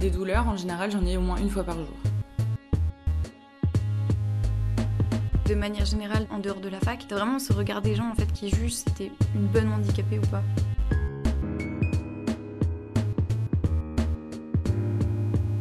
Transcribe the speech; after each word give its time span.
Des 0.00 0.10
douleurs, 0.10 0.46
en 0.46 0.56
général, 0.56 0.90
j'en 0.90 1.04
ai 1.04 1.16
au 1.16 1.20
moins 1.20 1.38
une 1.38 1.50
fois 1.50 1.64
par 1.64 1.76
jour. 1.76 1.96
De 5.46 5.54
manière 5.54 5.86
générale, 5.86 6.26
en 6.30 6.38
dehors 6.38 6.60
de 6.60 6.68
la 6.68 6.78
fac, 6.78 7.04
t'as 7.08 7.16
vraiment 7.16 7.38
ce 7.38 7.52
regard 7.52 7.82
des 7.82 7.94
gens 7.94 8.10
en 8.10 8.14
fait 8.14 8.30
qui 8.32 8.50
jugent 8.50 8.74
si 8.74 8.84
t'es 8.84 9.10
une 9.34 9.46
bonne 9.46 9.72
handicapée 9.72 10.18
ou 10.18 10.26
pas. 10.26 10.42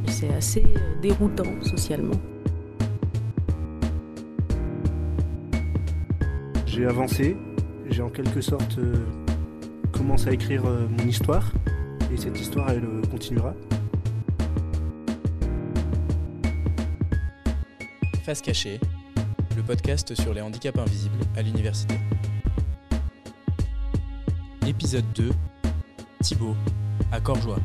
C'est 0.08 0.34
assez 0.34 0.64
euh, 0.76 1.02
déroutant 1.02 1.62
socialement. 1.64 2.20
J'ai 6.66 6.86
avancé, 6.86 7.36
j'ai 7.90 8.02
en 8.04 8.10
quelque 8.10 8.42
sorte 8.42 8.78
euh, 8.78 9.04
commencé 9.92 10.30
à 10.30 10.34
écrire 10.34 10.66
euh, 10.66 10.88
mon 10.88 11.08
histoire, 11.08 11.52
et 12.14 12.18
cette 12.18 12.40
histoire 12.40 12.70
elle 12.70 12.84
euh, 12.84 13.02
continuera. 13.10 13.56
Face 18.28 18.42
cachée, 18.42 18.78
le 19.56 19.64
podcast 19.64 20.14
sur 20.14 20.34
les 20.34 20.42
handicaps 20.42 20.78
invisibles 20.78 21.24
à 21.38 21.42
l'université. 21.42 21.96
Épisode 24.68 25.06
2 25.16 25.32
Thibaut, 26.22 26.54
à 27.14 27.22
Corjoie. 27.22 27.60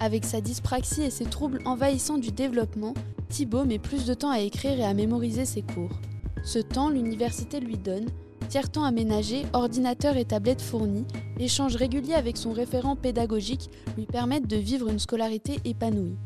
Avec 0.00 0.24
sa 0.24 0.40
dyspraxie 0.40 1.02
et 1.02 1.10
ses 1.10 1.26
troubles 1.26 1.60
envahissants 1.64 2.18
du 2.18 2.32
développement, 2.32 2.94
Thibaut 3.28 3.64
met 3.64 3.78
plus 3.78 4.06
de 4.06 4.14
temps 4.14 4.32
à 4.32 4.40
écrire 4.40 4.76
et 4.76 4.84
à 4.84 4.92
mémoriser 4.92 5.44
ses 5.44 5.62
cours. 5.62 6.00
Ce 6.42 6.58
temps, 6.58 6.90
l'université 6.90 7.60
lui 7.60 7.78
donne, 7.78 8.08
tiers-temps 8.50 8.82
aménagé, 8.82 9.44
ordinateur 9.52 10.16
et 10.16 10.24
tablette 10.24 10.60
fournis, 10.60 11.06
échanges 11.38 11.76
réguliers 11.76 12.14
avec 12.14 12.36
son 12.36 12.52
référent 12.52 12.96
pédagogique 12.96 13.70
lui 13.96 14.06
permettent 14.06 14.48
de 14.48 14.56
vivre 14.56 14.88
une 14.88 14.98
scolarité 14.98 15.60
épanouie. 15.64 16.16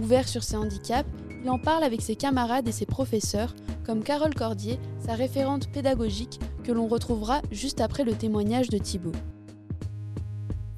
Ouvert 0.00 0.26
sur 0.26 0.42
ses 0.42 0.56
handicaps, 0.56 1.08
il 1.42 1.50
en 1.50 1.58
parle 1.58 1.84
avec 1.84 2.00
ses 2.00 2.16
camarades 2.16 2.66
et 2.66 2.72
ses 2.72 2.86
professeurs, 2.86 3.54
comme 3.84 4.02
Carole 4.02 4.34
Cordier, 4.34 4.78
sa 4.98 5.12
référente 5.12 5.70
pédagogique, 5.70 6.40
que 6.64 6.72
l'on 6.72 6.88
retrouvera 6.88 7.42
juste 7.52 7.82
après 7.82 8.04
le 8.04 8.14
témoignage 8.14 8.70
de 8.70 8.78
Thibaut. 8.78 9.12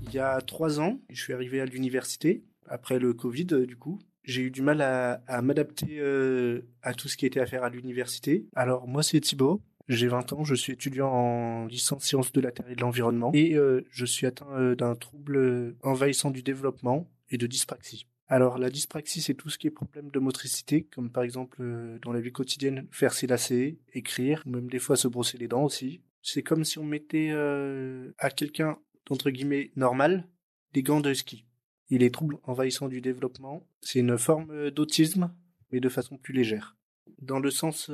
Il 0.02 0.12
y 0.12 0.18
a 0.18 0.40
trois 0.40 0.80
ans, 0.80 0.98
je 1.08 1.22
suis 1.22 1.32
arrivé 1.32 1.60
à 1.60 1.66
l'université, 1.66 2.42
après 2.66 2.98
le 2.98 3.14
Covid 3.14 3.46
euh, 3.52 3.64
du 3.64 3.76
coup. 3.76 4.00
J'ai 4.24 4.42
eu 4.42 4.50
du 4.50 4.60
mal 4.60 4.80
à, 4.80 5.22
à 5.28 5.40
m'adapter 5.40 6.00
euh, 6.00 6.62
à 6.82 6.94
tout 6.94 7.06
ce 7.06 7.16
qui 7.16 7.26
était 7.26 7.38
à 7.38 7.46
faire 7.46 7.62
à 7.62 7.70
l'université. 7.70 8.44
Alors 8.56 8.88
moi 8.88 9.04
c'est 9.04 9.20
Thibaut, 9.20 9.62
j'ai 9.88 10.08
20 10.08 10.32
ans, 10.32 10.44
je 10.44 10.54
suis 10.54 10.72
étudiant 10.72 11.08
en 11.08 11.66
licence 11.66 12.04
sciences 12.04 12.32
de 12.32 12.40
la 12.40 12.50
Terre 12.50 12.68
et 12.68 12.74
de 12.74 12.80
l'environnement 12.80 13.30
et 13.34 13.54
euh, 13.54 13.86
je 13.90 14.04
suis 14.04 14.26
atteint 14.26 14.50
euh, 14.50 14.74
d'un 14.74 14.96
trouble 14.96 15.36
euh, 15.36 15.76
envahissant 15.82 16.30
du 16.30 16.42
développement 16.42 17.08
et 17.30 17.38
de 17.38 17.46
dyspraxie. 17.46 18.06
Alors 18.26 18.58
la 18.58 18.68
dyspraxie 18.68 19.20
c'est 19.20 19.34
tout 19.34 19.48
ce 19.48 19.58
qui 19.58 19.68
est 19.68 19.70
problème 19.70 20.10
de 20.10 20.18
motricité 20.18 20.82
comme 20.82 21.10
par 21.10 21.22
exemple 21.22 21.62
dans 22.02 22.12
la 22.12 22.20
vie 22.20 22.32
quotidienne 22.32 22.88
faire 22.90 23.14
ses 23.14 23.28
lacets, 23.28 23.78
écrire, 23.92 24.42
même 24.46 24.68
des 24.68 24.80
fois 24.80 24.96
se 24.96 25.06
brosser 25.06 25.38
les 25.38 25.46
dents 25.46 25.62
aussi. 25.62 26.00
C'est 26.20 26.42
comme 26.42 26.64
si 26.64 26.80
on 26.80 26.84
mettait 26.84 27.30
à 27.30 28.30
quelqu'un 28.30 28.78
d'entre 29.08 29.30
guillemets 29.30 29.70
normal 29.76 30.26
des 30.72 30.82
gants 30.82 31.00
de 31.00 31.14
ski. 31.14 31.44
Et 31.90 31.98
les 31.98 32.10
troubles 32.10 32.38
envahissants 32.42 32.88
du 32.88 33.00
développement, 33.00 33.64
c'est 33.80 34.00
une 34.00 34.18
forme 34.18 34.72
d'autisme, 34.72 35.32
mais 35.70 35.78
de 35.78 35.88
façon 35.88 36.16
plus 36.16 36.34
légère. 36.34 36.76
Dans 37.22 37.38
le 37.38 37.52
sens 37.52 37.88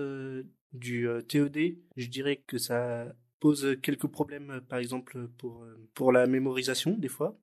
du 0.73 1.09
euh, 1.09 1.21
TED, 1.21 1.79
je 1.97 2.09
dirais 2.09 2.43
que 2.47 2.59
ça 2.59 3.15
pose 3.41 3.77
quelques 3.83 4.07
problèmes, 4.07 4.51
euh, 4.51 4.61
par 4.61 4.79
exemple 4.79 5.29
pour, 5.39 5.63
euh, 5.65 5.89
pour 5.95 6.13
la 6.13 6.27
mémorisation, 6.27 6.97
des 6.97 7.09
fois. 7.09 7.39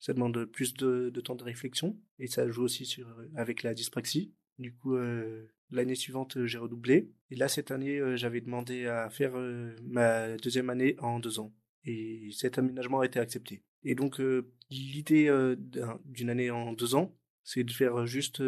Ça 0.00 0.12
demande 0.12 0.44
plus 0.44 0.74
de, 0.74 1.10
temps 1.24 1.34
de 1.34 1.42
réflexion, 1.42 1.98
et 2.20 2.28
ça 2.28 2.48
joue 2.48 2.62
aussi 2.62 3.02
avec 3.34 3.64
la 3.64 3.74
dyspraxie. 3.74 4.32
Du 4.56 4.72
coup, 4.72 4.96
l'année 5.72 5.96
suivante, 5.96 6.44
j'ai 6.46 6.58
redoublé. 6.58 7.10
Et 7.30 7.34
là, 7.34 7.48
cette 7.48 7.72
année, 7.72 8.00
j'avais 8.16 8.40
demandé 8.40 8.86
à 8.86 9.10
faire 9.10 9.32
ma 9.82 10.36
deuxième 10.36 10.70
année 10.70 10.94
en 11.00 11.18
deux 11.18 11.40
ans. 11.40 11.52
Et 11.84 12.30
cet 12.32 12.58
aménagement 12.58 13.00
a 13.00 13.06
été 13.06 13.18
accepté. 13.18 13.64
Et 13.82 13.96
donc, 13.96 14.22
l'idée 14.70 15.26
d'un- 15.58 15.98
d'une 16.04 16.30
année 16.30 16.52
en 16.52 16.74
deux 16.74 16.94
ans, 16.94 17.12
c'est 17.42 17.64
de 17.64 17.72
faire 17.72 18.06
juste 18.06 18.40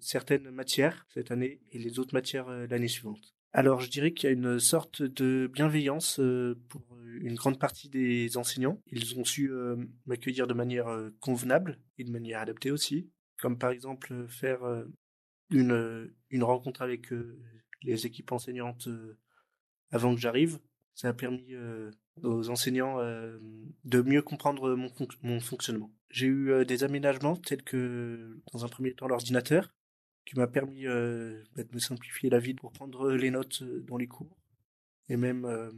certaines 0.00 0.50
matières 0.50 1.06
cette 1.12 1.30
année 1.30 1.60
et 1.72 1.78
les 1.78 1.98
autres 1.98 2.14
matières 2.14 2.48
l'année 2.48 2.88
suivante. 2.88 3.35
Alors, 3.58 3.80
je 3.80 3.88
dirais 3.88 4.12
qu'il 4.12 4.28
y 4.28 4.30
a 4.30 4.34
une 4.34 4.60
sorte 4.60 5.00
de 5.00 5.50
bienveillance 5.50 6.20
euh, 6.20 6.60
pour 6.68 6.82
une 7.06 7.36
grande 7.36 7.58
partie 7.58 7.88
des 7.88 8.36
enseignants. 8.36 8.82
Ils 8.92 9.18
ont 9.18 9.24
su 9.24 9.50
euh, 9.50 9.76
m'accueillir 10.04 10.46
de 10.46 10.52
manière 10.52 10.88
euh, 10.88 11.08
convenable 11.20 11.78
et 11.96 12.04
de 12.04 12.10
manière 12.10 12.40
adaptée 12.40 12.70
aussi. 12.70 13.08
Comme 13.40 13.56
par 13.56 13.70
exemple 13.70 14.26
faire 14.28 14.60
une, 15.50 16.12
une 16.28 16.42
rencontre 16.42 16.82
avec 16.82 17.10
les 17.82 18.06
équipes 18.06 18.32
enseignantes 18.32 18.88
avant 19.90 20.14
que 20.14 20.20
j'arrive. 20.20 20.58
Ça 20.94 21.10
a 21.10 21.12
permis 21.12 21.54
aux 22.22 22.48
enseignants 22.48 22.98
de 23.84 24.00
mieux 24.00 24.22
comprendre 24.22 24.74
mon, 24.74 24.90
mon 25.22 25.38
fonctionnement. 25.40 25.92
J'ai 26.08 26.28
eu 26.28 26.64
des 26.64 26.82
aménagements 26.82 27.36
tels 27.36 27.62
que, 27.62 28.40
dans 28.54 28.64
un 28.64 28.68
premier 28.68 28.94
temps, 28.94 29.06
l'ordinateur, 29.06 29.75
qui 30.26 30.36
m'a 30.36 30.46
permis 30.46 30.86
euh, 30.86 31.42
bah, 31.54 31.62
de 31.62 31.74
me 31.74 31.78
simplifier 31.78 32.28
la 32.28 32.38
vie 32.38 32.52
pour 32.52 32.72
prendre 32.72 33.12
les 33.12 33.30
notes 33.30 33.62
euh, 33.62 33.80
dans 33.80 33.96
les 33.96 34.08
cours, 34.08 34.36
et 35.08 35.16
même 35.16 35.46
euh, 35.46 35.70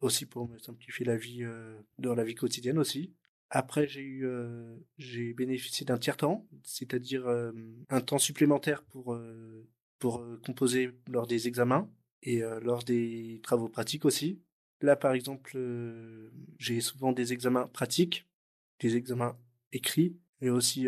aussi 0.00 0.26
pour 0.26 0.48
me 0.48 0.58
simplifier 0.58 1.06
la 1.06 1.16
vie 1.16 1.44
euh, 1.44 1.80
dans 1.98 2.14
la 2.14 2.24
vie 2.24 2.34
quotidienne 2.34 2.78
aussi. 2.78 3.14
Après, 3.48 3.86
j'ai 3.86 4.02
eu, 4.02 4.26
euh, 4.26 4.76
j'ai 4.98 5.32
bénéficié 5.34 5.86
d'un 5.86 5.98
tiers-temps, 5.98 6.46
c'est-à-dire 6.64 7.26
euh, 7.28 7.52
un 7.90 8.00
temps 8.00 8.18
supplémentaire 8.18 8.82
pour 8.82 9.14
euh, 9.14 9.66
pour 9.98 10.20
euh, 10.20 10.40
composer 10.44 10.90
lors 11.08 11.26
des 11.28 11.46
examens 11.46 11.88
et 12.22 12.42
euh, 12.42 12.58
lors 12.60 12.82
des 12.82 13.40
travaux 13.42 13.68
pratiques 13.68 14.04
aussi. 14.04 14.40
Là, 14.80 14.96
par 14.96 15.12
exemple, 15.12 15.52
euh, 15.54 16.30
j'ai 16.58 16.80
souvent 16.80 17.12
des 17.12 17.32
examens 17.32 17.68
pratiques, 17.68 18.26
des 18.80 18.96
examens 18.96 19.38
écrits, 19.70 20.16
et 20.42 20.50
aussi 20.50 20.86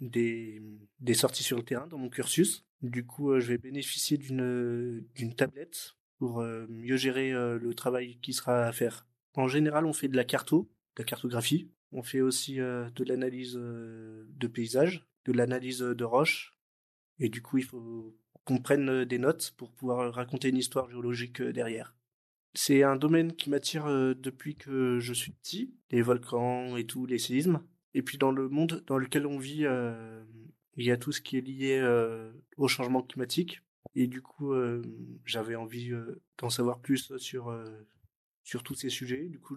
des, 0.00 0.60
sorties 1.14 1.44
sur 1.44 1.56
le 1.56 1.62
terrain 1.62 1.86
dans 1.86 1.96
mon 1.96 2.10
cursus. 2.10 2.66
Du 2.82 3.06
coup, 3.06 3.38
je 3.38 3.46
vais 3.46 3.58
bénéficier 3.58 4.18
d'une 4.18 5.34
tablette 5.36 5.94
pour 6.18 6.42
mieux 6.42 6.96
gérer 6.96 7.30
le 7.30 7.72
travail 7.74 8.18
qui 8.20 8.32
sera 8.32 8.64
à 8.64 8.72
faire. 8.72 9.06
En 9.34 9.46
général, 9.46 9.86
on 9.86 9.92
fait 9.92 10.08
de 10.08 10.16
la 10.16 10.24
carto, 10.24 10.68
de 10.96 11.02
la 11.02 11.04
cartographie. 11.04 11.70
On 11.92 12.02
fait 12.02 12.20
aussi 12.20 12.56
de 12.56 13.04
l'analyse 13.04 13.54
de 13.54 14.46
paysages, 14.52 15.06
de 15.24 15.32
l'analyse 15.32 15.78
de 15.78 16.04
roches. 16.04 16.58
Et 17.20 17.28
du 17.28 17.40
coup, 17.42 17.58
il 17.58 17.64
faut 17.64 18.18
qu'on 18.44 18.58
prenne 18.58 19.04
des 19.04 19.18
notes 19.18 19.54
pour 19.56 19.70
pouvoir 19.70 20.12
raconter 20.12 20.48
une 20.48 20.58
histoire 20.58 20.90
géologique 20.90 21.40
derrière. 21.40 21.94
C'est 22.54 22.82
un 22.82 22.96
domaine 22.96 23.34
qui 23.34 23.50
m'attire 23.50 23.86
depuis 23.86 24.56
que 24.56 24.98
je 24.98 25.12
suis 25.12 25.32
petit, 25.32 25.74
les 25.90 26.02
volcans 26.02 26.76
et 26.76 26.86
tout, 26.86 27.06
les 27.06 27.18
séismes. 27.18 27.60
Et 27.96 28.02
puis 28.02 28.18
dans 28.18 28.30
le 28.30 28.50
monde 28.50 28.84
dans 28.86 28.98
lequel 28.98 29.26
on 29.26 29.38
vit, 29.38 29.64
euh, 29.64 30.22
il 30.76 30.84
y 30.84 30.90
a 30.90 30.98
tout 30.98 31.12
ce 31.12 31.22
qui 31.22 31.38
est 31.38 31.40
lié 31.40 31.78
euh, 31.78 32.30
au 32.58 32.68
changement 32.68 33.02
climatique. 33.02 33.62
Et 33.94 34.06
du 34.06 34.20
coup, 34.20 34.52
euh, 34.52 34.82
j'avais 35.24 35.54
envie 35.54 35.92
d'en 36.36 36.50
savoir 36.50 36.78
plus 36.78 37.16
sur, 37.16 37.58
sur 38.44 38.62
tous 38.62 38.74
ces 38.74 38.90
sujets. 38.90 39.24
Du 39.30 39.38
coup, 39.38 39.56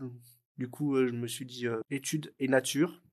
du 0.58 0.70
coup 0.70 0.96
je 0.96 1.12
me 1.12 1.28
suis 1.28 1.46
dit 1.46 1.66
études 1.92 2.34
et 2.40 2.48
nature. 2.48 3.04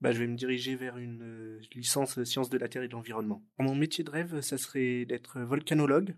Bah, 0.00 0.12
je 0.12 0.20
vais 0.20 0.28
me 0.28 0.36
diriger 0.36 0.76
vers 0.76 0.96
une 0.96 1.58
licence 1.74 2.22
sciences 2.22 2.48
de 2.48 2.58
la 2.58 2.68
Terre 2.68 2.84
et 2.84 2.88
de 2.88 2.92
l'environnement. 2.92 3.44
Mon 3.58 3.74
métier 3.74 4.04
de 4.04 4.10
rêve, 4.10 4.40
ça 4.42 4.58
serait 4.58 5.06
d'être 5.06 5.40
volcanologue, 5.40 6.14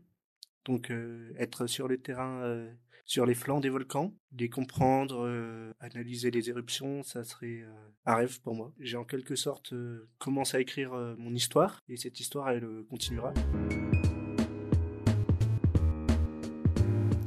donc 0.66 0.92
être 1.38 1.66
sur 1.66 1.88
le 1.88 1.96
terrain, 1.96 2.68
sur 3.06 3.26
les 3.26 3.34
flancs 3.34 3.60
des 3.60 3.68
volcans, 3.68 4.14
les 4.38 4.48
comprendre, 4.48 5.26
euh, 5.26 5.72
analyser 5.80 6.30
les 6.30 6.48
éruptions, 6.48 7.02
ça 7.02 7.24
serait 7.24 7.62
euh, 7.62 7.72
un 8.06 8.14
rêve 8.14 8.40
pour 8.40 8.54
moi. 8.54 8.72
J'ai 8.78 8.96
en 8.96 9.04
quelque 9.04 9.36
sorte 9.36 9.72
euh, 9.72 10.08
commencé 10.18 10.56
à 10.56 10.60
écrire 10.60 10.92
mon 11.18 11.34
histoire, 11.34 11.80
et 11.88 11.96
cette 11.96 12.20
histoire, 12.20 12.50
elle 12.50 12.66
continuera. 12.88 13.32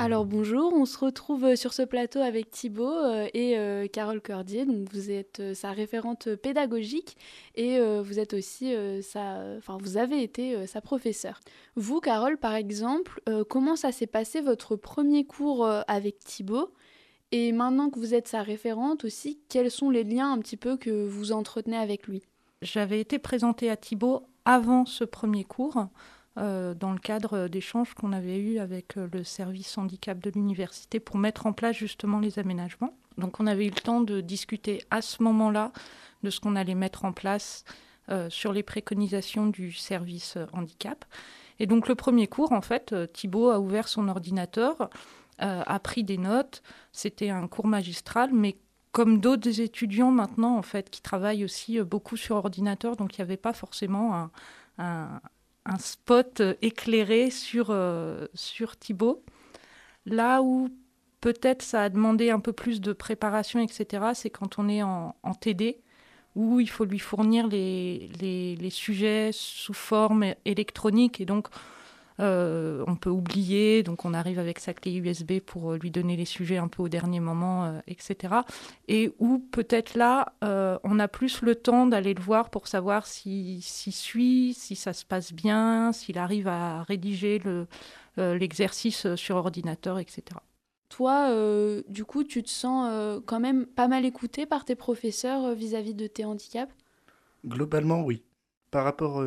Alors 0.04 0.26
bonjour, 0.26 0.74
on 0.74 0.84
se 0.84 0.98
retrouve 0.98 1.46
euh, 1.46 1.56
sur 1.56 1.72
ce 1.72 1.82
plateau 1.82 2.20
avec 2.20 2.52
Thibaut 2.52 2.92
euh, 2.92 3.30
et 3.34 3.58
euh, 3.58 3.88
Carole 3.88 4.20
Cordier. 4.20 4.66
Donc 4.66 4.92
vous 4.92 5.10
êtes 5.10 5.42
sa 5.54 5.72
référente 5.72 6.36
pédagogique 6.36 7.16
et 7.56 7.80
vous 8.02 8.20
êtes 8.20 8.34
aussi 8.34 8.76
sa, 9.02 9.40
enfin 9.58 9.78
vous 9.80 9.96
avez 9.96 10.22
été 10.22 10.68
sa 10.68 10.82
professeure. 10.82 11.40
Vous, 11.78 12.02
Carole, 12.02 12.38
par 12.38 12.54
exemple, 12.54 13.22
comment 13.50 13.78
ça 13.78 13.94
s'est 13.94 14.08
passé 14.08 14.42
votre 14.42 14.76
premier 14.76 15.26
cours 15.26 15.66
avec 15.88 16.20
Thibaut? 16.20 16.74
Et 17.32 17.54
maintenant 17.54 17.90
que 17.90 18.00
vous 18.00 18.14
êtes 18.14 18.28
sa 18.28 18.42
référente 18.42 19.06
aussi, 19.06 19.40
quels 19.48 19.72
sont 19.72 19.90
les 19.90 20.04
liens 20.04 20.34
un 20.34 20.40
petit 20.40 20.58
peu 20.58 20.76
que 20.76 21.06
vous 21.06 21.32
entretenez 21.32 21.78
avec 21.78 22.08
lui? 22.08 22.24
J'avais 22.62 23.00
été 23.00 23.20
présentée 23.20 23.70
à 23.70 23.78
Thibaut 23.78 24.28
avant 24.46 24.86
ce 24.86 25.06
premier 25.06 25.46
cours, 25.46 25.88
euh, 26.40 26.74
dans 26.74 26.94
le 26.94 26.98
cadre 26.98 27.48
d'échanges 27.48 27.94
qu'on 27.94 28.12
avait 28.12 28.40
eus 28.40 28.58
avec 28.58 28.98
euh, 28.98 29.08
le 29.14 29.24
service 29.24 29.78
handicap 29.78 30.18
de 30.18 30.32
l'université 30.32 31.00
pour 31.00 31.20
mettre 31.20 31.46
en 31.46 31.54
place 31.54 31.76
justement 31.76 32.20
les 32.20 32.40
aménagements. 32.40 32.98
Donc 33.20 33.40
on 33.40 33.46
avait 33.46 33.68
eu 33.68 33.70
le 33.70 33.80
temps 33.80 34.02
de 34.02 34.20
discuter 34.20 34.84
à 34.90 35.04
ce 35.04 35.22
moment-là 35.22 35.72
de 36.24 36.32
ce 36.32 36.40
qu'on 36.40 36.56
allait 36.56 36.74
mettre 36.74 37.06
en 37.06 37.12
place 37.12 37.66
euh, 38.10 38.32
sur 38.32 38.52
les 38.52 38.64
préconisations 38.64 39.46
du 39.46 39.72
service 39.74 40.40
handicap. 40.54 41.06
Et 41.60 41.68
donc 41.68 41.88
le 41.88 41.94
premier 41.94 42.26
cours, 42.26 42.52
en 42.52 42.62
fait, 42.62 42.96
Thibaut 43.14 43.52
a 43.52 43.60
ouvert 43.60 43.88
son 43.88 44.08
ordinateur, 44.08 44.90
a 45.38 45.80
pris 45.80 46.04
des 46.04 46.18
notes. 46.18 46.64
C'était 46.92 47.30
un 47.30 47.48
cours 47.48 47.68
magistral, 47.68 48.32
mais 48.34 48.58
comme 48.92 49.20
d'autres 49.20 49.62
étudiants 49.62 50.10
maintenant, 50.10 50.58
en 50.58 50.64
fait, 50.64 50.90
qui 50.90 51.02
travaillent 51.02 51.44
aussi 51.44 51.80
beaucoup 51.82 52.18
sur 52.18 52.38
ordinateur, 52.38 52.96
donc 52.96 53.16
il 53.16 53.22
n'y 53.22 53.24
avait 53.24 53.38
pas 53.38 53.54
forcément 53.54 54.30
un, 54.80 55.22
spot 55.80 56.42
éclairé 56.62 57.30
sur, 57.30 57.76
sur 58.34 58.78
Thibaut. 58.78 59.24
Là 60.06 60.42
où 60.42 60.70
peut-être 61.22 61.62
ça 61.62 61.84
a 61.84 61.90
demandé 61.90 62.30
un 62.30 62.40
peu 62.40 62.54
plus 62.54 62.82
de 62.82 62.94
préparation, 62.94 63.60
etc., 63.60 64.12
c'est 64.14 64.30
quand 64.30 64.60
on 64.60 64.68
est 64.68 64.84
en 64.84 65.34
TD, 65.40 65.84
où 66.36 66.60
il 66.60 66.70
faut 66.70 66.86
lui 66.86 67.00
fournir 67.00 67.48
les, 67.48 68.10
les, 68.20 68.70
sujets 68.70 69.30
sous 69.34 69.74
forme 69.74 70.34
électronique 70.46 71.22
et 71.22 71.26
donc 71.26 71.48
euh, 72.20 72.84
on 72.88 72.96
peut 72.96 73.10
oublier, 73.10 73.84
donc 73.84 74.06
on 74.06 74.14
arrive 74.14 74.40
avec 74.40 74.60
sa 74.60 74.74
clé 74.74 74.96
USB 74.96 75.40
pour 75.40 75.72
euh, 75.72 75.78
lui 75.78 75.92
donner 75.92 76.16
les 76.16 76.26
sujets 76.26 76.58
un 76.58 76.68
peu 76.68 76.84
au 76.84 76.90
dernier 76.90 77.20
moment, 77.20 77.66
euh, 77.66 77.80
etc. 77.88 78.34
Et 78.88 79.14
où 79.20 79.40
peut-être 79.40 79.96
là, 79.96 80.34
on 80.84 81.00
a 81.00 81.08
plus 81.08 81.42
le 81.42 81.56
temps 81.56 81.88
d'aller 81.88 82.14
le 82.14 82.22
voir 82.22 82.50
pour 82.50 82.68
savoir 82.68 83.06
s'il 83.06 83.62
suit, 83.64 84.54
si 84.54 84.76
ça 84.76 84.94
se 84.94 85.06
passe 85.06 85.34
bien, 85.34 85.92
s'il 85.92 86.18
arrive 86.18 86.48
à 86.48 86.84
rédiger 86.84 87.42
l'exercice 88.18 89.16
sur 89.16 89.36
ordinateur, 89.38 90.00
etc. 90.00 90.38
Toi, 90.94 91.30
euh, 91.32 91.82
du 91.90 92.06
coup, 92.06 92.24
tu 92.24 92.44
te 92.44 92.52
sens 92.52 92.88
euh, 92.88 93.20
quand 93.26 93.40
même 93.40 93.66
pas 93.66 93.88
mal 93.88 94.06
écouté 94.06 94.46
par 94.46 94.64
tes 94.64 94.76
professeurs 94.76 95.44
euh, 95.44 95.54
vis-à-vis 95.56 95.96
de 95.96 96.06
tes 96.06 96.24
handicaps? 96.24 96.72
Globalement, 97.44 98.04
oui. 98.04 98.22
Par 98.70 98.84
rapport 98.84 99.24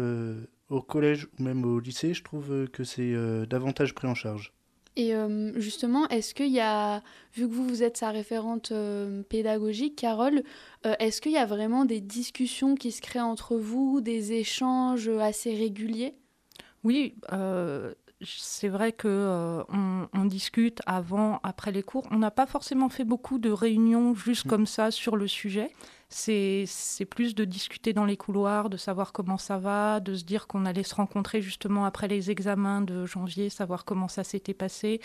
au 0.69 0.83
collège 0.83 1.29
ou 1.39 1.43
même 1.43 1.65
au 1.65 1.79
lycée, 1.81 2.15
je 2.15 2.23
trouve 2.23 2.67
que 2.69 2.85
c'est 2.85 3.15
davantage 3.47 3.95
pris 3.95 4.09
en 4.09 4.15
charge. 4.15 4.53
Et 4.97 5.13
justement, 5.57 6.09
est-ce 6.09 6.35
qu'il 6.35 6.51
y 6.51 6.61
a, 6.61 7.03
vu 7.35 7.47
que 7.47 7.53
vous, 7.53 7.67
vous 7.67 7.83
êtes 7.83 7.99
sa 7.99 8.11
référente 8.11 8.73
pédagogique, 9.29 9.97
Carole, 9.97 10.43
est-ce 10.85 11.21
qu'il 11.21 11.33
y 11.33 11.37
a 11.37 11.45
vraiment 11.45 11.85
des 11.85 12.01
discussions 12.01 12.75
qui 12.75 12.93
se 12.93 13.03
créent 13.03 13.21
entre 13.21 13.57
vous, 13.57 14.01
des 14.01 14.33
échanges 14.33 15.09
assez 15.09 15.55
réguliers? 15.55 16.15
Oui, 16.83 17.15
c'est 18.23 18.69
vrai 18.69 18.93
que 18.93 19.09
euh, 19.09 19.63
on, 20.15 20.25
discute 20.25 20.81
avant, 20.87 21.39
après 21.43 21.71
les 21.71 21.83
cours. 21.83 22.07
On 22.11 22.19
n'a 22.19 22.31
pas 22.31 22.47
forcément 22.47 22.89
fait 22.89 23.05
beaucoup 23.05 23.39
de 23.39 23.51
réunions 23.51 24.15
juste 24.15 24.47
mm. 24.47 24.49
comme 24.49 24.67
ça 24.67 24.91
sur 24.91 25.17
le 25.17 25.27
sujet. 25.29 25.71
C'est 26.09 26.67
plus 27.11 27.35
de 27.35 27.45
discuter 27.45 27.93
dans 27.93 28.05
les 28.05 28.17
couloirs, 28.17 28.71
de 28.71 28.77
savoir 28.77 29.13
comment 29.13 29.39
ça 29.39 29.59
va, 29.59 30.01
de 30.01 30.15
se 30.15 30.25
dire 30.25 30.47
qu'on 30.47 30.65
allait 30.65 30.85
se 30.85 30.95
rencontrer 30.95 31.43
justement 31.43 31.85
après 31.85 32.09
les 32.09 32.31
examens 32.31 32.81
de 32.81 33.05
janvier, 33.07 33.51
savoir 33.51 33.85
comment 33.85 34.09
ça 34.09 34.25
s'était 34.25 34.55
passé, 34.55 35.01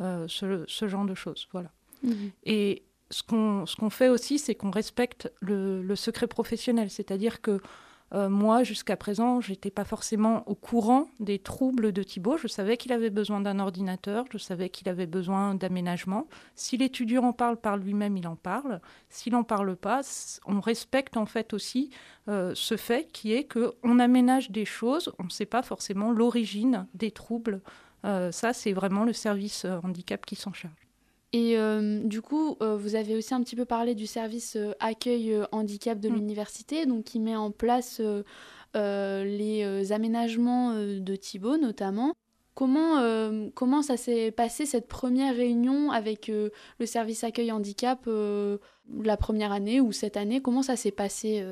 euh, 0.00 0.26
ce, 0.28 0.88
genre 0.88 1.04
de 1.04 1.14
choses. 1.14 1.48
Voilà. 1.52 1.70
Mm-hmm. 2.04 2.30
Et 2.44 2.82
ce 3.10 3.22
qu'on 3.22 3.90
fait 3.90 4.08
aussi, 4.08 4.38
c'est 4.38 4.54
qu'on 4.54 4.70
respecte 4.70 5.32
le, 5.40 5.82
le, 5.82 5.96
secret 5.96 6.26
professionnel, 6.26 6.90
c'est-à-dire 6.90 7.40
que 7.40 7.60
euh, 8.12 8.28
moi, 8.28 8.64
jusqu'à 8.64 8.96
présent, 8.96 9.40
je 9.40 9.50
n'étais 9.50 9.70
pas 9.70 9.84
forcément 9.84 10.42
au 10.48 10.54
courant 10.54 11.08
des 11.20 11.38
troubles 11.38 11.92
de 11.92 12.02
Thibault. 12.02 12.36
Je 12.36 12.48
savais 12.48 12.76
qu'il 12.76 12.92
avait 12.92 13.10
besoin 13.10 13.40
d'un 13.40 13.60
ordinateur, 13.60 14.24
je 14.32 14.38
savais 14.38 14.68
qu'il 14.68 14.88
avait 14.88 15.06
besoin 15.06 15.54
d'aménagement. 15.54 16.26
Si 16.56 16.76
l'étudiant 16.76 17.24
en 17.24 17.32
parle 17.32 17.56
par 17.56 17.76
lui-même, 17.76 18.16
il 18.16 18.26
en 18.26 18.36
parle. 18.36 18.80
S'il 19.08 19.32
n'en 19.32 19.44
parle 19.44 19.76
pas, 19.76 20.00
on 20.46 20.60
respecte 20.60 21.16
en 21.16 21.26
fait 21.26 21.52
aussi 21.52 21.90
euh, 22.28 22.52
ce 22.54 22.76
fait 22.76 23.08
qui 23.12 23.32
est 23.32 23.44
qu'on 23.44 23.98
aménage 24.00 24.50
des 24.50 24.64
choses, 24.64 25.12
on 25.18 25.24
ne 25.24 25.30
sait 25.30 25.46
pas 25.46 25.62
forcément 25.62 26.10
l'origine 26.10 26.86
des 26.94 27.12
troubles. 27.12 27.60
Euh, 28.04 28.32
ça, 28.32 28.52
c'est 28.52 28.72
vraiment 28.72 29.04
le 29.04 29.12
service 29.12 29.66
handicap 29.84 30.26
qui 30.26 30.34
s'en 30.34 30.52
charge. 30.52 30.89
Et 31.32 31.56
euh, 31.56 32.00
du 32.02 32.22
coup, 32.22 32.56
euh, 32.60 32.76
vous 32.76 32.96
avez 32.96 33.14
aussi 33.14 33.34
un 33.34 33.42
petit 33.42 33.54
peu 33.54 33.64
parlé 33.64 33.94
du 33.94 34.06
service 34.06 34.56
euh, 34.56 34.72
accueil 34.80 35.36
handicap 35.52 36.00
de 36.00 36.08
mm. 36.08 36.14
l'université, 36.14 36.86
donc 36.86 37.04
qui 37.04 37.20
met 37.20 37.36
en 37.36 37.50
place 37.50 38.00
les 38.74 39.92
aménagements 39.92 40.74
de 40.74 41.16
Thibault 41.16 41.56
notamment. 41.56 42.14
Comment, 42.54 43.00
comment 43.54 43.80
ça 43.80 43.96
s'est 43.96 44.32
passé 44.32 44.66
cette 44.66 44.86
première 44.86 45.34
réunion 45.34 45.90
avec 45.90 46.28
le 46.28 46.86
service 46.86 47.24
accueil 47.24 47.50
handicap 47.52 48.06
la 48.06 49.16
première 49.16 49.52
année 49.52 49.80
ou 49.80 49.92
cette 49.92 50.16
année? 50.16 50.42
Comment 50.42 50.62
ça 50.62 50.76
s'est 50.76 50.90
passé 50.90 51.44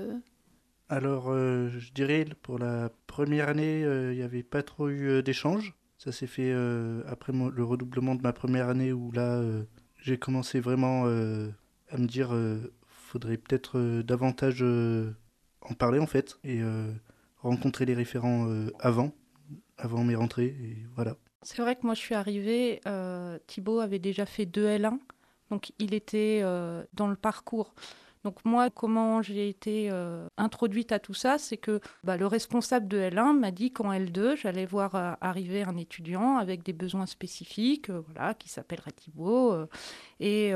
Alors, 0.88 1.32
je 1.32 1.92
dirais 1.92 2.26
pour 2.42 2.58
la 2.58 2.90
première 3.06 3.48
année, 3.48 3.80
il 3.80 4.16
n'y 4.16 4.22
avait 4.22 4.42
pas 4.42 4.62
trop 4.62 4.88
eu 4.88 5.22
d'échanges. 5.22 5.74
Ça 5.98 6.12
s'est 6.12 6.28
fait 6.28 6.52
euh, 6.52 7.02
après 7.08 7.32
le 7.32 7.64
redoublement 7.64 8.14
de 8.14 8.22
ma 8.22 8.32
première 8.32 8.68
année 8.68 8.92
où 8.92 9.10
là, 9.10 9.40
euh, 9.40 9.64
j'ai 10.00 10.16
commencé 10.16 10.60
vraiment 10.60 11.06
euh, 11.06 11.48
à 11.90 11.98
me 11.98 12.06
dire 12.06 12.30
faudrait 12.86 13.36
peut-être 13.36 14.02
davantage 14.02 14.62
en 14.62 15.74
parler 15.74 15.98
en 15.98 16.06
fait 16.06 16.38
et 16.44 16.60
rencontrer 17.38 17.84
les 17.84 17.94
référents 17.94 18.46
avant, 18.78 19.12
avant 19.76 20.04
mes 20.04 20.14
rentrées 20.14 20.54
et 20.62 20.76
voilà. 20.94 21.16
C'est 21.42 21.62
vrai 21.62 21.74
que 21.74 21.84
moi 21.84 21.94
je 21.94 22.00
suis 22.00 22.14
arrivée, 22.14 22.80
Thibaut 23.46 23.80
avait 23.80 23.98
déjà 23.98 24.26
fait 24.26 24.44
deux 24.44 24.66
L1, 24.66 24.98
donc 25.50 25.72
il 25.78 25.94
était 25.94 26.42
dans 26.92 27.08
le 27.08 27.16
parcours. 27.16 27.74
Donc 28.24 28.44
moi, 28.44 28.70
comment 28.70 29.22
j'ai 29.22 29.48
été 29.48 29.88
euh, 29.90 30.26
introduite 30.36 30.92
à 30.92 30.98
tout 30.98 31.14
ça, 31.14 31.38
c'est 31.38 31.56
que 31.56 31.80
bah, 32.04 32.16
le 32.16 32.26
responsable 32.26 32.88
de 32.88 32.98
L1 32.98 33.38
m'a 33.38 33.50
dit 33.50 33.70
qu'en 33.70 33.92
L2, 33.92 34.36
j'allais 34.36 34.66
voir 34.66 34.94
euh, 34.94 35.12
arriver 35.20 35.62
un 35.62 35.76
étudiant 35.76 36.36
avec 36.36 36.62
des 36.62 36.72
besoins 36.72 37.06
spécifiques, 37.06 37.90
euh, 37.90 38.02
voilà, 38.08 38.34
qui 38.34 38.48
s'appellerait 38.48 38.92
Thibault, 38.92 39.54
et 40.20 40.52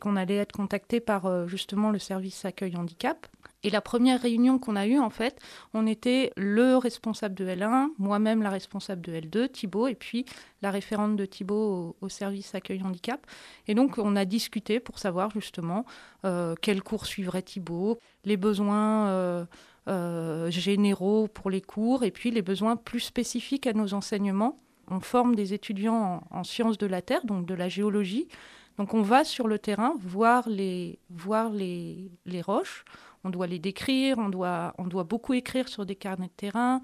qu'on 0.00 0.16
allait 0.16 0.36
être 0.36 0.52
contacté 0.52 1.00
par 1.00 1.48
justement 1.48 1.90
le 1.90 1.98
service 1.98 2.44
accueil 2.44 2.76
handicap. 2.76 3.26
Et 3.64 3.70
la 3.70 3.80
première 3.80 4.20
réunion 4.20 4.58
qu'on 4.58 4.76
a 4.76 4.86
eue, 4.86 4.98
en 4.98 5.08
fait, 5.08 5.40
on 5.72 5.86
était 5.86 6.32
le 6.36 6.76
responsable 6.76 7.34
de 7.34 7.46
L1, 7.46 7.88
moi-même 7.98 8.42
la 8.42 8.50
responsable 8.50 9.00
de 9.00 9.12
L2, 9.12 9.48
Thibault, 9.50 9.88
et 9.88 9.94
puis 9.94 10.26
la 10.60 10.70
référente 10.70 11.16
de 11.16 11.24
Thibault 11.24 11.96
au, 11.98 12.08
service 12.10 12.54
accueil 12.54 12.82
handicap. 12.82 13.26
Et 13.66 13.74
donc, 13.74 13.96
on 13.96 14.16
a 14.16 14.26
discuté 14.26 14.80
pour 14.80 14.98
savoir 14.98 15.30
justement 15.30 15.86
euh, 16.26 16.54
quel 16.60 16.82
cours 16.82 17.06
suivrait 17.06 17.40
Thibault, 17.40 17.98
les 18.26 18.36
besoins 18.36 19.08
euh, 19.08 19.46
euh, 19.88 20.50
généraux 20.50 21.26
pour 21.26 21.50
les 21.50 21.62
cours, 21.62 22.04
et 22.04 22.10
puis 22.10 22.30
les 22.30 22.42
besoins 22.42 22.76
plus 22.76 23.00
spécifiques 23.00 23.66
à 23.66 23.72
nos 23.72 23.94
enseignements. 23.94 24.60
On 24.88 25.00
forme 25.00 25.34
des 25.34 25.54
étudiants 25.54 26.22
en, 26.30 26.38
en 26.38 26.44
sciences 26.44 26.76
de 26.76 26.86
la 26.86 27.00
Terre, 27.00 27.24
donc 27.24 27.46
de 27.46 27.54
la 27.54 27.70
géologie. 27.70 28.28
Donc 28.76 28.92
on 28.92 29.02
va 29.02 29.24
sur 29.24 29.46
le 29.46 29.58
terrain 29.58 29.94
voir 30.00 30.48
les, 30.48 30.98
voir 31.08 31.50
les, 31.50 32.10
les 32.26 32.42
roches, 32.42 32.84
on 33.24 33.30
doit 33.30 33.46
les 33.46 33.58
décrire, 33.58 34.18
on 34.18 34.28
doit, 34.28 34.74
on 34.78 34.86
doit 34.86 35.04
beaucoup 35.04 35.32
écrire 35.32 35.68
sur 35.68 35.84
des 35.86 35.96
carnets 35.96 36.28
de 36.28 36.32
terrain, 36.32 36.80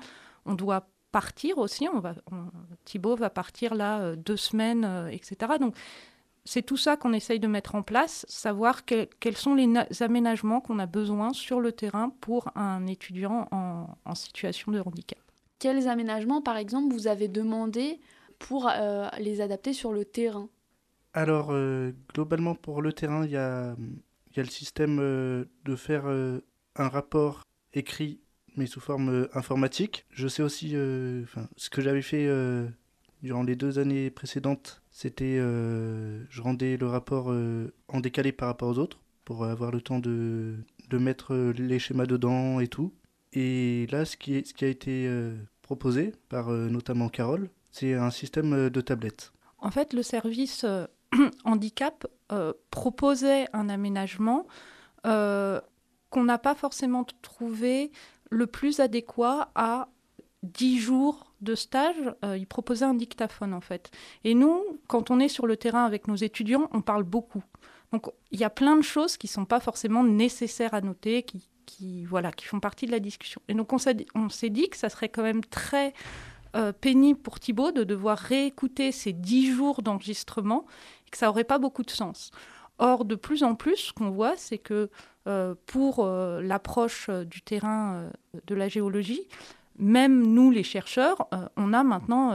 on 0.47 0.54
doit 0.54 0.88
partir 1.12 1.59
aussi, 1.59 1.88
on 1.92 2.00
va, 2.00 2.14
Thibaut 2.85 3.16
va 3.16 3.30
partir 3.30 3.75
là 3.75 4.00
euh, 4.00 4.16
deux 4.16 4.37
semaines, 4.37 4.85
euh, 4.85 5.09
etc. 5.09 5.52
Donc 5.61 5.75
c'est 6.44 6.62
tout 6.62 6.76
ça 6.76 6.97
qu'on 6.97 7.12
essaye 7.12 7.38
de 7.38 7.47
mettre 7.47 7.75
en 7.75 7.82
place, 7.82 8.25
savoir 8.28 8.85
quels 8.85 9.37
sont 9.37 9.54
les 9.54 9.68
aménagements 10.02 10.61
qu'on 10.61 10.78
a 10.78 10.87
besoin 10.87 11.32
sur 11.32 11.61
le 11.61 11.73
terrain 11.73 12.12
pour 12.20 12.50
un 12.56 12.87
étudiant 12.87 13.47
en, 13.52 14.14
situation 14.14 14.73
de 14.73 14.80
handicap. 14.80 15.20
Quels 15.59 15.87
aménagements, 15.87 16.40
par 16.40 16.56
exemple, 16.56 16.94
vous 16.94 17.06
avez 17.06 17.28
demandé 17.28 18.00
pour 18.38 18.68
euh, 18.68 19.06
les 19.18 19.42
adapter 19.42 19.75
sur 19.75 19.92
le 19.92 20.06
terrain? 20.06 20.49
Alors, 21.12 21.52
globalement, 22.14 22.54
pour 22.54 22.80
le 22.80 22.92
terrain, 22.94 23.25
il 23.26 23.32
y 23.32 23.37
a 23.37 23.76
le 24.42 24.49
système 24.49 24.99
euh, 25.00 25.44
de 25.64 25.76
faire 25.76 26.04
euh, 26.06 26.40
un 26.76 26.88
rapport 26.88 27.44
écrit 27.75 28.20
mais 28.56 28.66
sous 28.66 28.80
forme 28.80 29.09
euh, 29.11 29.28
informatique. 29.32 30.06
Je 30.11 30.26
sais 30.26 30.42
aussi, 30.42 30.70
ce 30.70 31.70
que 31.70 31.80
j'avais 31.80 32.02
fait 32.02 32.28
durant 33.23 33.42
les 33.42 33.54
deux 33.54 33.78
années 33.78 34.11
précédentes, 34.11 34.82
c'était 34.90 35.37
je 35.38 36.42
rendais 36.42 36.76
le 36.76 36.87
rapport 36.87 37.32
en 37.88 38.00
décalé 38.00 38.32
par 38.32 38.49
rapport 38.49 38.68
aux 38.68 38.78
autres 38.78 38.99
pour 39.25 39.44
avoir 39.44 39.70
le 39.70 39.80
temps 39.80 40.00
de, 40.00 40.56
de 40.88 40.99
mettre 40.99 41.35
les 41.35 41.78
schémas 41.78 42.06
dedans 42.06 42.59
et 42.59 42.66
tout. 42.66 42.92
Et 43.32 43.87
là, 43.92 44.04
ce 44.04 44.16
qui, 44.16 44.35
est, 44.35 44.47
ce 44.47 44.52
qui 44.52 44.64
a 44.64 44.68
été 44.68 45.09
proposé 45.62 46.12
par 46.28 46.50
notamment 46.50 47.09
Carole, 47.09 47.50
c'est 47.70 47.94
un 47.94 48.11
système 48.11 48.68
de 48.68 48.80
tablette. 48.80 49.32
En 49.59 49.70
fait, 49.70 49.92
le 49.92 50.02
service 50.02 50.64
handicap 51.45 52.07
euh, 52.33 52.52
proposait 52.71 53.47
un 53.52 53.69
aménagement 53.69 54.47
euh, 55.07 55.61
qu'on 56.11 56.25
n'a 56.25 56.38
pas 56.38 56.55
forcément 56.55 57.05
trouvé 57.23 57.90
le 58.31 58.47
plus 58.47 58.81
adéquat 58.81 59.50
à 59.55 59.88
10 60.43 60.79
jours 60.79 61.33
de 61.40 61.55
stage. 61.55 62.14
Euh, 62.25 62.37
il 62.37 62.47
proposait 62.47 62.85
un 62.85 62.95
dictaphone 62.95 63.55
en 63.55 63.61
fait. 63.61 63.90
Et 64.25 64.35
nous, 64.35 64.62
quand 64.88 65.11
on 65.11 65.21
est 65.21 65.29
sur 65.29 65.47
le 65.47 65.57
terrain 65.57 65.85
avec 65.85 66.09
nos 66.09 66.17
étudiants, 66.17 66.69
on 66.73 66.83
parle 66.83 67.02
beaucoup. 67.02 67.43
Donc 67.93 68.07
il 68.31 68.38
y 68.38 68.45
a 68.45 68.50
plein 68.50 68.76
de 68.76 68.83
choses 68.83 69.17
qui 69.17 69.26
ne 69.26 69.33
sont 69.33 69.45
pas 69.45 69.61
forcément 69.61 70.05
nécessaires 70.05 70.75
à 70.75 70.81
noter, 70.81 71.25
qui, 71.25 72.05
voilà, 72.05 72.33
qui 72.33 72.47
font 72.47 72.61
partie 72.61 72.87
de 72.87 72.93
la 72.93 73.00
discussion. 73.00 73.40
Et 73.49 73.55
donc 73.55 73.73
on 73.73 73.79
s'est 73.79 74.50
dit 74.50 74.69
que 74.69 74.76
ça 74.76 74.88
serait 74.88 75.09
quand 75.09 75.23
même 75.23 75.45
très 75.45 75.93
euh, 76.57 76.73
pénible 76.73 77.21
pour 77.21 77.38
Thibaut 77.38 77.71
de 77.71 77.85
devoir 77.85 78.19
réécouter 78.19 78.90
ces 78.90 79.12
dix 79.12 79.52
jours 79.52 79.83
d'enregistrement 79.83 80.67
que 81.11 81.19
ça 81.19 81.26
n'aurait 81.26 81.45
pas 81.45 81.59
beaucoup 81.59 81.83
de 81.83 81.90
sens. 81.90 82.31
Or, 82.79 83.05
de 83.05 83.14
plus 83.14 83.43
en 83.43 83.55
plus, 83.55 83.76
ce 83.76 83.93
qu'on 83.93 84.11
voit, 84.11 84.37
c'est 84.37 84.59
que 84.59 84.90
euh, 85.26 85.55
pour 85.67 86.05
euh, 86.05 86.40
l'approche 86.40 87.11
du 87.11 87.43
terrain 87.43 88.11
de 88.47 88.55
la 88.55 88.69
géologie, 88.69 89.29
même 89.76 90.26
nous, 90.26 90.50
les 90.50 90.62
chercheurs, 90.62 91.29
on 91.57 91.73
a 91.73 91.83
maintenant 91.83 92.35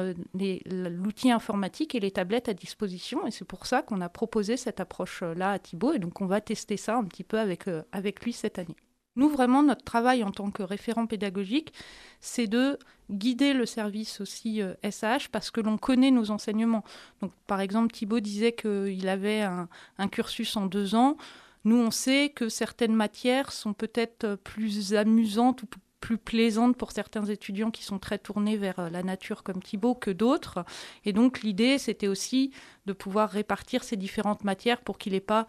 l'outil 0.65 1.31
informatique 1.31 1.93
et 1.93 1.99
les 1.99 2.09
tablettes 2.09 2.49
à 2.49 2.55
disposition. 2.55 3.27
Et 3.27 3.31
c'est 3.31 3.45
pour 3.45 3.67
ça 3.67 3.83
qu'on 3.83 4.01
a 4.01 4.09
proposé 4.09 4.57
cette 4.57 4.79
approche-là 4.79 5.51
à 5.51 5.59
Thibaut. 5.59 5.93
Et 5.93 5.99
donc, 5.99 6.21
on 6.21 6.25
va 6.25 6.41
tester 6.41 6.75
ça 6.75 6.97
un 6.97 7.03
petit 7.03 7.23
peu 7.23 7.37
avec 7.37 8.25
lui 8.25 8.33
cette 8.33 8.57
année. 8.57 8.75
Nous, 9.15 9.29
vraiment, 9.29 9.63
notre 9.63 9.83
travail 9.83 10.23
en 10.23 10.31
tant 10.31 10.51
que 10.51 10.63
référent 10.63 11.07
pédagogique, 11.07 11.73
c'est 12.19 12.47
de 12.47 12.77
guider 13.09 13.53
le 13.53 13.65
service 13.65 14.19
aussi 14.19 14.61
SH 14.83 15.03
euh, 15.03 15.17
parce 15.31 15.51
que 15.51 15.61
l'on 15.61 15.77
connaît 15.77 16.11
nos 16.11 16.31
enseignements. 16.31 16.83
Donc, 17.21 17.31
par 17.47 17.61
exemple, 17.61 17.93
Thibaut 17.93 18.19
disait 18.19 18.53
qu'il 18.53 19.07
avait 19.07 19.41
un, 19.41 19.67
cursus 20.11 20.57
en 20.57 20.65
deux 20.65 20.95
ans. 20.95 21.17
Nous, 21.63 21.77
on 21.77 21.91
sait 21.91 22.31
que 22.35 22.49
certaines 22.49 22.95
matières 22.95 23.51
sont 23.51 23.73
peut-être 23.73 24.35
plus 24.35 24.93
amusantes 24.93 25.63
ou 25.63 25.67
plus 26.01 26.17
plaisantes 26.17 26.77
pour 26.77 26.91
certains 26.91 27.25
étudiants 27.25 27.71
qui 27.71 27.83
sont 27.83 27.97
très 27.97 28.19
tournés 28.19 28.57
vers 28.57 28.79
euh, 28.79 28.89
la 28.89 29.01
nature 29.01 29.43
comme 29.43 29.61
Thibaut 29.61 29.95
que 29.95 30.11
d'autres. 30.11 30.65
Et 31.05 31.13
donc, 31.13 31.41
l'idée, 31.41 31.77
c'était 31.77 32.07
aussi 32.07 32.51
de 32.85 32.93
pouvoir 32.93 33.29
répartir 33.29 33.83
ces 33.83 33.95
différentes 33.95 34.43
matières 34.43 34.81
pour 34.81 34.97
qu'il 34.97 35.13
n'ait 35.13 35.19
pas 35.19 35.47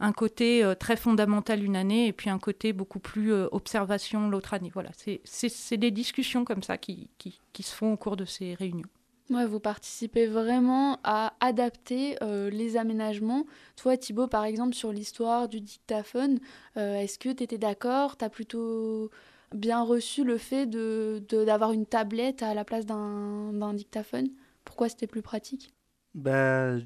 un 0.00 0.12
côté 0.12 0.64
euh, 0.64 0.74
très 0.74 0.96
fondamental 0.96 1.62
une 1.62 1.76
année 1.76 2.06
et 2.06 2.12
puis 2.12 2.30
un 2.30 2.38
côté 2.38 2.72
beaucoup 2.72 2.98
plus 2.98 3.32
euh, 3.32 3.46
observation 3.52 4.28
l'autre 4.28 4.54
année. 4.54 4.70
Voilà, 4.72 4.90
c'est 5.24 5.76
des 5.76 5.90
discussions 5.90 6.44
comme 6.44 6.62
ça 6.62 6.78
qui, 6.78 7.08
qui, 7.18 7.62
se 7.62 7.74
font 7.74 7.92
au 7.92 7.96
cours 7.96 8.16
de 8.16 8.24
ces 8.24 8.54
réunions. 8.54 8.88
Ouais, 9.30 9.46
vous 9.46 9.60
participez 9.60 10.26
vraiment 10.26 10.98
à 11.02 11.32
adapter 11.40 12.16
euh, 12.22 12.50
les 12.50 12.76
aménagements. 12.76 13.46
Toi, 13.76 13.96
Thibaut, 13.96 14.26
par 14.26 14.44
exemple, 14.44 14.74
sur 14.74 14.92
l'histoire 14.92 15.48
du 15.48 15.60
dictaphone, 15.60 16.40
est-ce 16.76 17.18
que 17.18 17.30
tu 17.30 17.42
étais 17.42 17.56
d'accord? 17.56 18.18
Tu 18.18 18.24
as 18.24 18.28
plutôt 18.28 19.10
bien 19.54 19.82
reçu 19.82 20.24
le 20.24 20.36
fait 20.36 20.66
d'avoir 20.66 21.70
de, 21.70 21.74
une 21.74 21.86
tablette 21.86 22.42
à 22.42 22.52
la 22.52 22.64
place 22.64 22.84
d'un 22.84 23.72
dictaphone? 23.72 24.28
Pourquoi 24.64 24.90
c'était 24.90 25.06
plus 25.06 25.22
pratique? 25.22 25.72
Bah, 26.14 26.76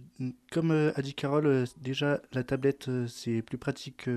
comme 0.51 0.71
euh, 0.71 0.93
a 0.97 1.03
dit 1.03 1.15
Carole, 1.15 1.47
euh, 1.47 1.67
déjà 1.77 2.21
la 2.33 2.45
tablette 2.45 2.89
euh, 2.89 3.07
c'est 3.07 3.43
plus 3.43 3.59
pratique 3.59 4.09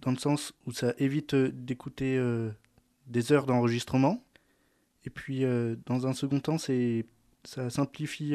dans 0.00 0.12
le 0.12 0.16
sens 0.16 0.52
où 0.66 0.72
ça 0.72 0.94
évite 0.98 1.34
d'écouter 1.34 2.20
des 3.06 3.32
heures 3.32 3.46
d'enregistrement. 3.46 4.22
Et 5.04 5.10
puis 5.10 5.44
dans 5.86 6.06
un 6.06 6.12
second 6.12 6.40
temps, 6.40 6.58
c'est 6.58 7.06
ça 7.44 7.70
simplifie 7.70 8.34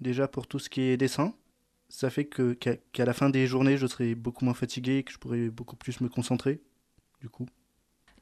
déjà 0.00 0.26
pour 0.26 0.48
tout 0.48 0.58
ce 0.58 0.68
qui 0.68 0.80
est 0.82 0.96
dessin. 0.96 1.34
Ça 1.88 2.10
fait 2.10 2.24
que 2.24 2.54
qu'à 2.54 3.04
la 3.04 3.12
fin 3.12 3.30
des 3.30 3.46
journées, 3.46 3.76
je 3.76 3.86
serai 3.86 4.16
beaucoup 4.16 4.44
moins 4.44 4.54
fatigué 4.54 4.98
et 4.98 5.02
que 5.04 5.12
je 5.12 5.18
pourrai 5.18 5.48
beaucoup 5.48 5.76
plus 5.76 6.00
me 6.00 6.08
concentrer. 6.08 6.60
Du 7.20 7.28
coup. 7.28 7.46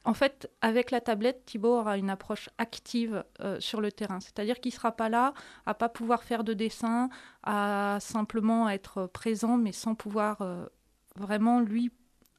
En 0.04 0.12
fait, 0.12 0.50
avec 0.61 0.90
la 0.90 1.00
tablette, 1.00 1.46
Thibaut 1.46 1.78
aura 1.78 1.96
une 1.96 2.11
approche 2.11 2.50
active 2.58 3.25
euh, 3.40 3.58
sur 3.58 3.80
le 3.80 3.90
terrain. 3.90 4.20
C'est-à-dire 4.20 4.61
qu'il 4.61 4.70
ne 4.70 4.76
sera 4.76 4.92
pas 4.92 5.08
là 5.08 5.32
à 5.64 5.73
pas 5.73 5.88
pouvoir 5.88 6.23
faire 6.25 6.44
de 6.44 6.52
dessin, 6.52 7.08
à 7.42 7.99
simplement 8.00 8.68
être 8.68 9.06
présent, 9.06 9.56
mais 9.56 9.73
sans 9.73 9.94
pouvoir 9.94 10.42
euh, 10.42 10.66
vraiment 11.16 11.61
lui 11.61 11.90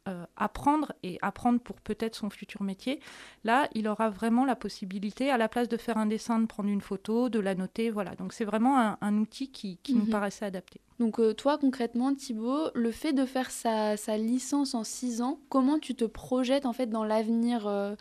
euh, 0.07 0.23
apprendre 0.35 0.93
et 1.01 1.17
apprendre 1.23 1.59
pour 1.59 1.81
peut-être 1.81 2.13
son 2.13 2.29
futur 2.29 2.61
métier. 2.61 2.99
Là, 3.43 3.67
il 3.73 3.87
aura 3.87 4.11
vraiment 4.11 4.45
la 4.45 4.55
possibilité, 4.55 5.31
à 5.31 5.37
la 5.37 5.49
place 5.49 5.67
de 5.67 5.77
faire 5.77 5.97
un 5.97 6.05
dessin, 6.05 6.39
de 6.39 6.45
prendre 6.45 6.69
une 6.69 6.81
photo, 6.81 7.29
de 7.29 7.39
la 7.39 7.55
noter. 7.55 7.89
Voilà. 7.89 8.13
Donc 8.15 8.33
c'est 8.33 8.45
vraiment 8.45 8.95
un, 9.01 9.17
outil 9.17 9.51
qui, 9.51 9.79
nous 9.89 10.03
mhm. 10.03 10.09
paraissait 10.09 10.45
adapté. 10.45 10.79
Donc 10.99 11.19
euh, 11.19 11.33
toi, 11.33 11.57
concrètement, 11.57 12.13
Thibaut, 12.13 12.69
le 12.73 12.91
fait 12.91 13.13
de 13.13 13.25
faire 13.25 13.51
sa, 13.51 13.95
licence 14.17 14.73
en 14.73 14.83
six 14.83 15.21
ans, 15.21 15.39
comment 15.49 15.79
tu 15.79 15.95
te 15.95 16.05
projettes 16.05 16.65
en 16.65 16.73
fait 16.73 16.87
dans 16.87 17.03
l'avenir 17.03 17.67
euh, 17.67 17.95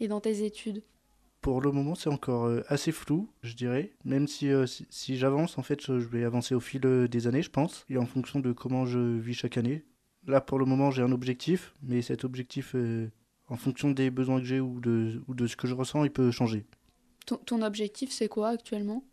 et 0.00 0.08
dans 0.08 0.20
tes 0.20 0.44
études? 0.44 0.82
Pour 1.40 1.60
le 1.60 1.72
moment, 1.72 1.94
c'est 1.94 2.10
encore 2.10 2.50
assez 2.68 2.92
flou, 2.92 3.30
je 3.42 3.54
dirais. 3.54 3.92
Même 4.04 4.28
si, 4.28 4.50
si, 4.66 4.86
si 4.90 5.16
j'avance, 5.16 5.56
en 5.56 5.62
fait, 5.62 5.80
je 5.86 6.06
vais 6.06 6.24
avancer 6.24 6.54
au 6.54 6.60
fil 6.60 6.82
des 6.82 7.26
années, 7.26 7.40
je 7.40 7.50
pense, 7.50 7.86
et 7.88 7.96
en 7.96 8.04
fonction 8.04 8.40
de 8.40 8.52
comment 8.52 8.84
je 8.84 8.98
vis 8.98 9.32
chaque 9.32 9.56
année. 9.56 9.82
Là, 10.26 10.40
pour 10.40 10.58
le 10.58 10.66
moment, 10.66 10.90
j'ai 10.90 11.02
un 11.02 11.12
objectif, 11.12 11.72
mais 11.82 12.02
cet 12.02 12.24
objectif, 12.24 12.74
euh, 12.74 13.10
en 13.48 13.56
fonction 13.56 13.90
des 13.90 14.10
besoins 14.10 14.38
que 14.38 14.46
j'ai 14.46 14.60
ou 14.60 14.80
de, 14.80 15.22
ou 15.28 15.34
de 15.34 15.46
ce 15.46 15.56
que 15.56 15.66
je 15.66 15.74
ressens, 15.74 16.04
il 16.04 16.10
peut 16.10 16.30
changer. 16.30 16.66
Ton, 17.46 17.62
objectif, 17.62 18.10
c'est 18.10 18.28
quoi 18.28 18.48
actuellement? 18.48 19.04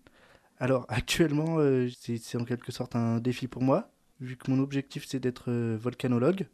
Alors, 0.60 0.86
actuellement, 0.90 1.60
euh, 1.60 1.88
c'est 2.00 2.38
en 2.38 2.46
quelque 2.46 2.72
sorte 2.72 2.96
un 2.96 3.20
défi 3.20 3.48
pour 3.48 3.62
moi, 3.62 3.92
vu 4.20 4.38
que 4.38 4.50
mon 4.52 4.60
objectif, 4.60 5.06
c'est 5.08 5.20
d'être 5.20 5.52
euh, 5.52 5.78
volcanologue, 5.80 6.48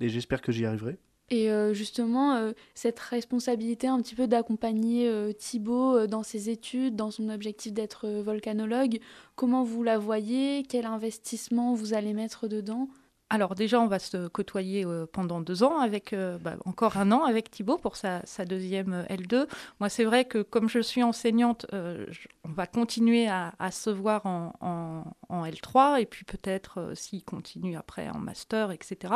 et 0.00 0.08
j'espère 0.08 0.40
que 0.40 0.52
j'y 0.52 0.64
arriverai. 0.66 0.98
Et 1.32 1.48
justement, 1.74 2.52
cette 2.74 2.98
responsabilité 2.98 3.86
un 3.86 4.02
petit 4.02 4.16
peu 4.16 4.26
d'accompagner 4.26 5.32
Thibaut 5.38 6.08
dans 6.08 6.24
ses 6.24 6.50
études, 6.50 6.96
dans 6.96 7.12
son 7.12 7.28
objectif 7.28 7.72
d'être 7.72 8.08
volcanologue, 8.08 8.98
comment 9.36 9.62
vous 9.62 9.84
la 9.84 9.96
voyez? 9.96 10.64
Quel 10.68 10.86
investissement 10.86 11.74
vous 11.74 11.94
allez 11.94 12.14
mettre 12.14 12.48
dedans? 12.48 12.88
Alors 13.32 13.54
déjà, 13.54 13.80
on 13.80 13.86
va 13.86 14.00
se 14.00 14.26
côtoyer 14.26 14.84
euh, 14.84 15.06
pendant 15.06 15.40
deux 15.40 15.62
ans, 15.62 15.78
avec 15.78 16.12
euh, 16.12 16.36
bah, 16.38 16.56
encore 16.64 16.96
un 16.96 17.12
an 17.12 17.24
avec 17.24 17.48
Thibaut 17.48 17.78
pour 17.78 17.94
sa, 17.94 18.22
deuxième 18.44 18.92
euh, 18.92 19.04
L2. 19.04 19.46
Moi, 19.78 19.88
c'est 19.88 20.02
vrai 20.02 20.24
que 20.24 20.42
comme 20.42 20.68
je 20.68 20.80
suis 20.80 21.04
enseignante, 21.04 21.64
on 21.72 22.52
va 22.52 22.66
continuer 22.66 23.28
à, 23.28 23.52
se 23.70 23.88
voir 23.88 24.26
en, 24.26 25.04
L3 25.30 26.00
et 26.00 26.06
puis 26.06 26.24
peut-être 26.24 26.90
s'il 26.94 27.22
continue 27.22 27.76
après 27.76 28.08
en 28.08 28.18
master, 28.18 28.72
etc. 28.72 29.14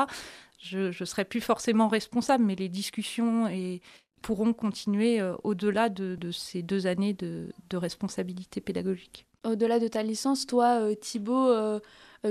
Je 0.58 0.86
ne 0.98 1.04
serai 1.04 1.24
plus 1.24 1.40
forcément 1.40 1.88
responsable, 1.88 2.44
mais 2.44 2.54
les 2.54 2.68
discussions 2.68 3.48
et, 3.48 3.82
pourront 4.22 4.54
continuer 4.54 5.20
au-delà 5.42 5.90
de, 5.90 6.30
ces 6.30 6.62
deux 6.62 6.86
années 6.86 7.12
de, 7.12 7.52
de 7.68 7.76
responsabilité 7.76 8.62
pédagogique. 8.62 9.26
Au-delà 9.44 9.78
de 9.78 9.88
ta 9.88 10.02
licence, 10.02 10.46
toi, 10.46 10.94
Thibaut 10.96 11.80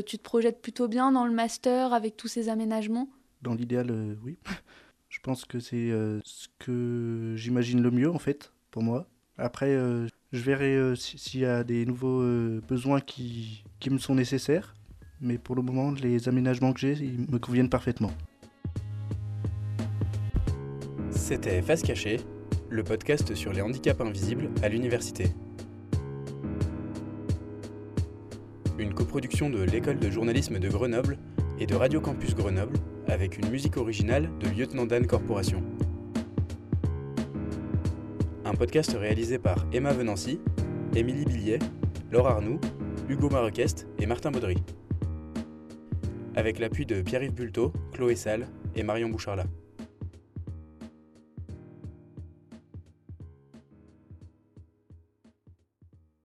tu 0.02 0.18
te 0.18 0.24
projettes 0.24 0.62
plutôt 0.62 0.88
bien 0.88 1.12
dans 1.12 1.26
le 1.26 1.34
master 1.34 1.94
avec 1.94 2.18
tous 2.18 2.28
ces 2.28 2.50
aménagements? 2.50 3.08
Dans 3.42 3.54
l'idéal, 3.54 3.92
euh, 3.92 4.16
oui. 4.24 4.38
Je 5.10 5.20
pense 5.20 5.46
que 5.46 5.60
c'est 5.60 5.92
euh, 5.92 6.20
ce 6.24 6.48
que 6.58 7.34
j'imagine 7.36 7.82
le 7.82 7.92
mieux 7.92 8.10
en 8.10 8.18
fait 8.18 8.52
pour 8.72 8.82
moi. 8.82 9.08
Après, 9.38 9.76
je 10.32 10.44
verrai 10.44 10.96
s'il 10.96 11.42
y 11.42 11.46
a 11.46 11.64
des 11.64 11.88
nouveaux 11.88 12.22
besoins 12.68 13.00
qui, 13.00 13.64
qui 13.80 13.90
me 13.90 13.98
sont 13.98 14.14
nécessaires. 14.14 14.76
Mais 15.22 15.38
pour 15.38 15.56
le 15.56 15.62
moment, 15.62 15.92
les 15.92 16.28
aménagements 16.28 16.74
que 16.74 16.82
j'ai, 16.82 16.94
ils 16.94 17.32
me 17.32 17.40
conviennent 17.40 17.70
parfaitement. 17.70 18.12
C'était 21.12 21.62
Face 21.62 21.82
Cachée, 21.82 22.20
le 22.70 22.84
podcast 22.84 23.34
sur 23.34 23.54
les 23.54 23.62
handicaps 23.62 24.02
invisibles 24.02 24.50
à 24.62 24.68
l'université. 24.68 25.28
Une 28.80 28.94
coproduction 28.94 29.50
de 29.50 29.62
l'école 29.62 30.00
de 30.00 30.10
journalisme 30.10 30.60
de 30.60 30.70
Grenoble 30.70 31.18
et 31.60 31.66
de 31.66 31.76
Radio 31.76 32.02
Campus 32.02 32.36
Grenoble 32.36 32.78
avec 33.08 33.38
une 33.38 33.50
musique 33.50 33.78
originale 33.78 34.30
de 34.40 34.50
Lieutenant 34.50 34.86
Dan 34.86 35.06
Corporation. 35.06 35.62
Un 38.46 38.54
podcast 38.56 38.96
réalisé 39.00 39.38
par 39.38 39.66
Emma 39.72 39.94
Venancy, 39.94 40.40
Émilie 40.96 41.26
Billiet, 41.26 41.60
Laure 42.12 42.28
Arnoux, 42.28 42.60
Hugo 43.10 43.30
Marequest 43.30 43.88
et 44.00 44.06
Martin 44.06 44.32
Baudry. 44.32 44.58
Avec 46.36 46.60
l'appui 46.60 46.86
de 46.86 47.02
Pierre-Yves 47.02 47.34
Bulto, 47.34 47.72
Chloé 47.94 48.16
Salle 48.16 48.48
et 48.76 48.84
Marion 48.84 49.10
Boucharla. 49.10 49.46